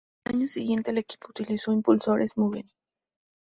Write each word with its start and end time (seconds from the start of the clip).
Al 0.25 0.33
año 0.37 0.47
siguiente, 0.47 0.89
el 0.89 0.97
equipo 0.97 1.27
utilizó 1.29 1.71
impulsores 1.71 2.35
Mugen. 2.35 2.71